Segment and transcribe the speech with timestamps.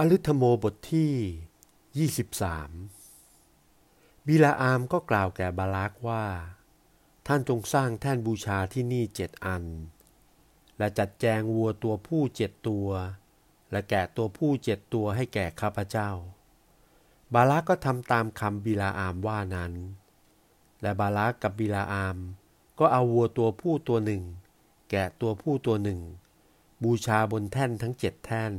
[0.00, 6.24] อลิธโมบทที่ 23 บิลาอามก็กล่าวแก่บาลากว่า
[7.26, 9.64] ท่านจงสร้างแท่นบูชาที่นี่เจ็ดอัน
[10.78, 12.88] และจัดแจงวัวตัวผู้เจ็ดตัว
[13.70, 16.10] และแกะตัวผู้เจ็ดตัวให้แก่ข้าพเจ้า
[17.34, 19.72] บาลากก็ทำตามคำบิลาอามว่านั้น
[20.82, 22.16] และบาลากกับบิลาอาม
[22.78, 24.22] ก็เอาวัวตัวผู้ตัวหนึ่ง
[24.90, 26.00] แกะตัวผู้ตัวหนึ่ง
[26.82, 28.54] บูชาบนแท่นทั้งเจ็ดแท่น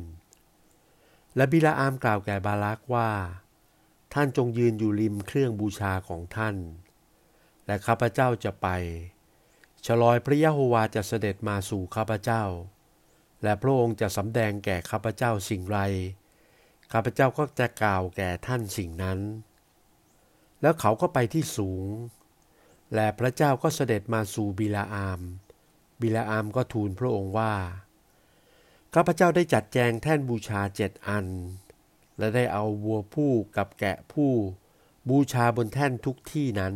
[1.38, 3.10] และบิลาอามกล่าวแก่บาลักว่า
[4.14, 6.56] ท่านจงยืนอยู่ริมเครื่องบูชาของท่าน
[7.66, 8.68] และข้าพเจ้าจะไป
[9.86, 12.44] ฉลอยพระยะโฮวาจะเสด็จมาสู่ข้าพเจ้า
[13.44, 15.80] และพระองค์จะสำแดงแก่ข้าพเจ้าสิ่งไร
[16.92, 19.20] ข้าพเจ้าก็จะกล่าวแก่ท่านสิ่งนั้น
[20.62, 21.88] แล้วเขาก็ไปที่สูง
[22.96, 25.22] และพระเจ้าก็เสด็จมาสู่บิลาอาม
[26.02, 27.54] บิลาอามก็ทูลพระองค์ว่า
[28.94, 31.28] ข้าพเจ้าได้จัดแจงแท่นบูชาเจ็ดอัน
[32.18, 34.32] และได้เอาวัวผู้กับแกะผู้
[35.10, 36.74] บูชาบนแท่นทุกที่นั้น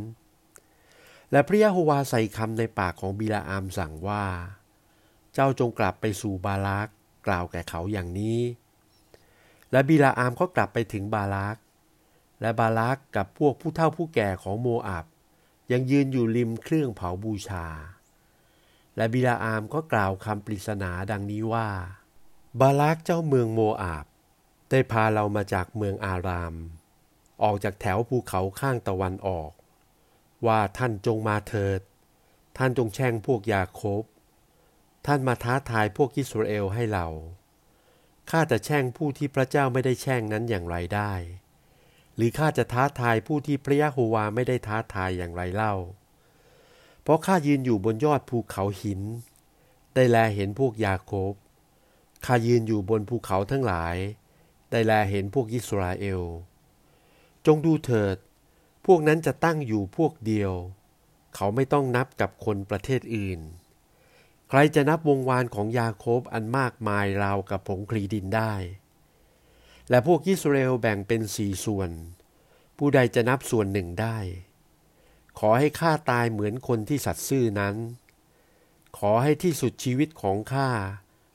[1.31, 4.25] และพระยะโฮวาใส่คำในปากของบิลาอามสั่งว่า
[5.33, 6.88] เจ้าจงกลับไปสู่บาลัก
[7.27, 8.39] กล่าวแก่เขาอย่างนี้
[9.72, 11.57] และบิลาอามก็กลับไปถึงบาลัก
[12.41, 15.05] และบาลักกับพวกผู้เฒ่าผู้แก่ของโมอับ
[15.72, 17.66] ยังยืนอยู่ริมเครื่องเผาบูชา
[18.95, 21.67] และบิลาอามก็กล่าวคำปริศนาดังนี้ว่า
[22.59, 24.05] บาลากเจ้าเมืองโมอาบ
[24.69, 26.53] ได้พาเรามาจากเมืองอาราม
[27.44, 29.52] ออกจากแถวภูเขาข้างตะวันออก
[30.45, 31.81] ว่าท่านจงมาเถิด
[32.57, 34.03] ท่านจงแช่งพวกยาโคบ
[35.05, 37.07] ท่านมาท้าทายพวกอิสราเอลให้เรา
[38.29, 41.13] ข้าจะแช่งผู้ที่พระเจ้าไม่ได้แช่งนั้นอย่างไรได้
[42.16, 45.75] หรือข้าจะท้าทายผู้ที่พระยะโฮวาไม่ได้ท้าทายอย่างไรเล่า
[47.03, 49.02] เพราะข้ายืนอยู่บนยอดภูเขาหิน
[49.94, 51.33] ได้แลเห็นพวกยาโคบ
[52.25, 53.95] ข้ายืนอยู่บนภูเขาทั้งหลาย
[54.69, 56.22] ได้แลเห็นพวกอิสราเอล
[57.45, 58.17] จงดูเถิด
[58.86, 60.52] พวกนั้นจะตั้งอยู่พวกเดียว
[61.36, 63.40] เขาไม่ต้องนับกับคนประเทศอื่น
[64.50, 68.53] ใครจะนับวงวานของยาโคบอันมากมายราวกับผงคลีดินได้
[69.90, 71.90] และพวกอิสราเอลแบ่งเป็นสี่ส่วน
[72.78, 74.18] ผู้ใดจะนับส่วนหนึ่งได้
[75.40, 77.75] ขอให้ข้าตายเหมือนคนที่สัตซ์ซื่อนั้น
[78.97, 80.69] ขอให้ที่สุดชีวิตของข้า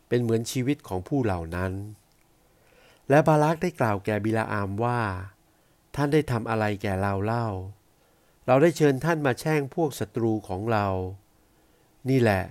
[0.08, 1.72] เป็นเหมือนชีวิตของผู้เหล่านั้น
[3.08, 5.00] และบาลักได้กล่าวแก่บิลาอามว่า
[5.94, 7.46] ท่านได้ทำอะไรแก่เราเล่า
[8.46, 10.86] เราได้เชิญท่านมาแช่งพวกศัตรูของเรา
[12.08, 12.42] นี่แหละ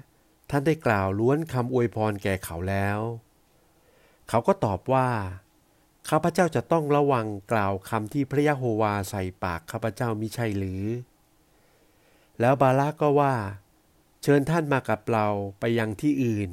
[0.50, 3.00] ท่านได้กล่าวล้วนคำอวยพรแก่เขาแล้ว
[4.30, 5.10] เขาก็ตอบว่า
[6.10, 10.84] ข้าพเจ้าจะต้องระวังกล่าวคำที่พระยะโฮวาใส่ปากข้าพเจ้ามิใช่หรือ
[12.40, 13.34] แล้วบาลักก็ว่า
[14.24, 15.28] เชิญท่านมากับเรา
[15.60, 16.52] ไปยังที่อื่น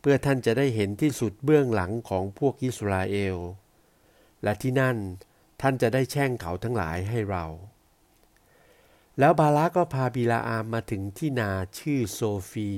[0.00, 3.36] เพื่อท่านจะได้เห็นที่สุดเบื้องหลังของพวกอิสราเอล
[4.42, 4.96] และที่นั่น
[5.60, 7.44] ท่านจะได้แช่งเขาทั้งหลายให้เรา
[9.18, 12.70] แล้วบาลาก็พาบิลาอามมาถึงที่นาชื่อโซฟี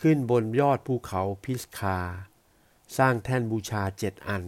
[0.00, 1.98] ขึ้นบนยอดภูเขาพิสคา
[2.96, 4.44] สร้างแท่นบูชาเจ็ดอัน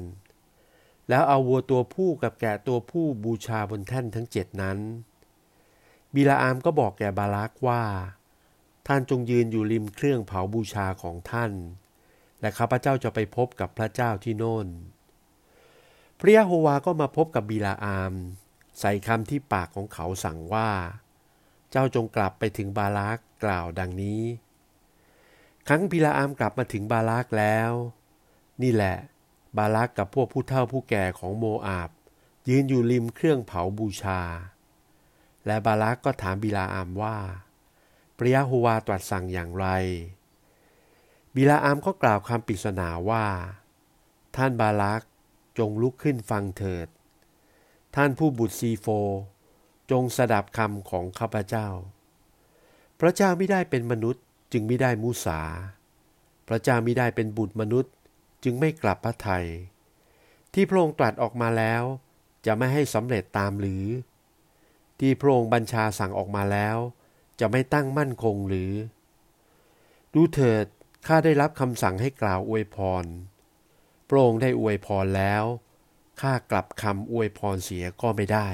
[1.08, 4.78] แล้วเอาวัวตัวผู้กับแกะตัวผู้บูชาบนแท่นทั้งเจ็ดนั้น
[6.14, 7.82] บิลาอามก็บอกแก่บาลักว่า
[8.86, 11.52] ท่านจงยืนอยู่ริมเครื่องเผาบูชาของท่าน
[12.40, 14.68] และข้าพเจ้าจะไปพบกับพระเจ้าที่โน่น
[16.18, 18.14] พระยะโฮวาก็มาพบกับบิลาอาม
[18.80, 20.70] ใส่คำที่ปากของเขาสั่งว่า
[21.70, 24.22] เจ้าจงกลับไปถึงบาลักกล่าวดังนี้
[25.68, 27.70] ครั้งบิลาอามกลับมาถึงบาลักแล้ว
[28.62, 28.96] นี่แหละ
[29.56, 31.90] บาลักกับพวกผู้เฒ่าผู้แก่ของโมอาบ
[32.48, 34.20] ยืนอยู่ริมเครื่องเผาบูชา
[35.46, 37.16] และบาลักก็ถามบิลาอามว่า
[38.18, 39.66] พระยะโฮวาตรัสสั่งอย่างไร
[41.34, 43.26] บิลาอามก็กล่าวคำปริศนาว่า
[44.36, 45.02] ท่านบาลัก
[45.58, 46.88] จงลุกขึ้นฟังเถิด
[47.96, 48.86] ท่านผู้บุตรซีโฟ
[49.90, 51.68] จงสดับคำของข้าพเจ้า
[53.00, 55.40] พระเจ้าไม่ได้เป็นมนุษย์จึงไม่ได้มุสา
[56.48, 57.92] พระเจ้าไม่ได้เป็นบุตรมนุษย์
[58.44, 59.46] จึงไม่กลับพระทัย
[60.54, 61.82] ที่พระองค์ตรัสออกมาแล้ว
[62.46, 63.84] จะไม่ให้สำเร็จตามหรือ
[65.00, 66.76] ที่พระองค์บัญชาสั่งออกมาแล้ว
[67.40, 68.72] จะไม่ตั้งมั่นคงหรือ
[70.14, 70.66] ดูเถิด
[71.06, 73.04] ข้าได้รับคำสั่งให้กล่าวอวยพร
[74.08, 75.44] พระองได้อวยพรแล้ว
[76.20, 78.48] ข้ากลับคำอวยพรเสียก็ไม่ได้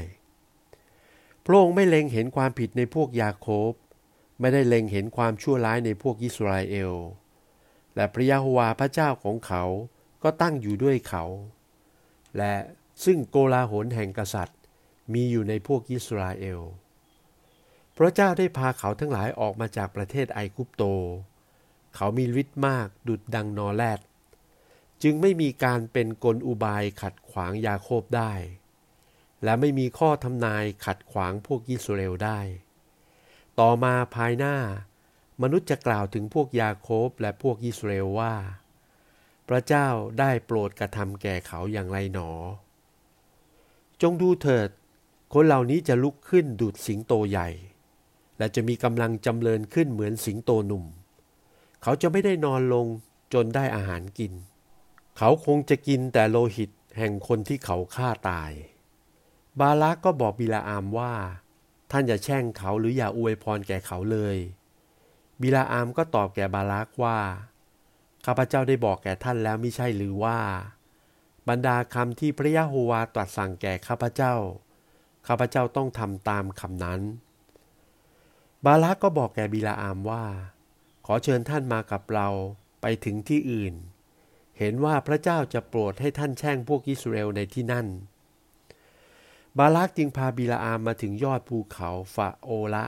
[1.44, 3.72] พระองค์ไม่เล็งเห็นความผิดในพวกยาโคบ
[4.40, 6.92] ไม่ได้เล็งเห็นความชั่วร้ายในพวกอิสราเอล
[7.96, 9.64] และพระยาโฮวาพระเจ้าของเขา
[10.22, 11.24] ก็ตั้งอยู่ด้วยเขา
[12.36, 12.54] และ
[13.04, 14.58] ซึ่งโกลาหลแห่งกษัตริย์
[15.12, 16.60] มีอยู่ในพวกอิสราเอล
[17.96, 20.82] พระเจ้าได้พาเขาทั้งหลายออกมาจากประเทศไอกุปโต
[21.96, 24.00] เขามีฤทธิ์มากดุดดังนอแรด
[25.02, 28.32] จึงไม่มีการเป็นกลอุบายขัดขวางยาโคบได้
[29.44, 32.40] และไม่มีข้อทำนายขัดขวางพวกอิสราเอลได้
[33.60, 34.56] ต่อมาภายหน้า
[35.42, 38.34] มนุษย์จะกล่าวถึงพวกยาโคบและพวกอิสราเอลว่า
[39.48, 39.88] พระเจ้า
[40.18, 42.30] ได้โปรดกระทำแก่เขาอย่างไรหนอ
[44.02, 44.68] จงดูเถิด
[45.34, 47.48] คนเหล่านี้จะลุกขึ้นดูดสิงโตใหญ่
[48.40, 50.84] และจะมีกำลังจำเริญขึ้นเหมือนสิงโตหนุ่ม
[51.82, 52.86] เขาจะไม่ได้นอนลง
[53.34, 54.32] จนได้อาหารกิน
[55.18, 58.52] เขาคงจะกินแต่โลหิตแห่งคนที่เขาฆ่าตาย
[59.60, 61.14] บาลักก็บอกบิลาอามว่า
[61.90, 64.36] ท่านอย่าแช่งเขาหรืออย่าอวยพรแก่เขาเลย
[65.40, 67.18] บิลาอามก็ตอบแก่บาลักว่า
[68.26, 70.38] ข้าพเจ้าได้บอกแก่ท่านแล้วไม่ใช่หรือว่า
[71.48, 74.34] บรรดาคำที่พระยะโฮวาตรัสสั่งแก่ข้าพเจ้า
[75.26, 77.00] ข้าพเจ้าต้องทำตามคำนั้น
[78.64, 80.24] บาลักก็บอกแก่บิลาอามว่า
[81.06, 82.28] ขอเชิญท่านมากับเรา
[82.80, 83.74] ไปถึงที่อื่น
[84.58, 87.86] เห็นว่าพระเจ้าจะโปรดให้ท่านแช่งพวกอิสราเอลในที่นั่น
[89.58, 92.86] บาลักจึงพาบิลาอามมาถึงยอดภูเขาฟาโอละ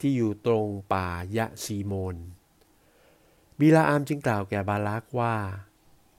[0.00, 2.16] ที่อยู่ตรงป่ายะซีโมน
[3.58, 5.36] บิลาอามจึงกล่าวแก่บาลักว่า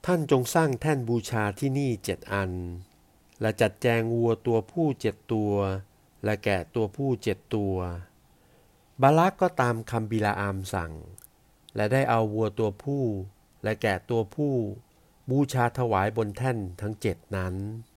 [0.06, 2.52] ท่านจงสร้างแท่นบูชาที่นี่เจ็ดอัน
[3.40, 5.54] และจัดแจงวัวตัวผู้เจ็ดตัว
[6.24, 7.76] และแกะตัวผู้เจ็ดตัว
[9.02, 10.92] บาลักก็ตามคำบิลาอามสั่ง
[11.76, 13.04] และได้เอาวัวตัวผู้
[13.64, 14.54] และแกะตัวผู้
[15.30, 17.54] บูชาถวายบนแท่นทั้งเจ็ดนั้น